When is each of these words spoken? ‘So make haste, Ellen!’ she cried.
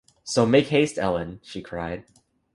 ‘So 0.23 0.47
make 0.47 0.69
haste, 0.69 0.97
Ellen!’ 0.97 1.39
she 1.43 1.61
cried. 1.61 2.05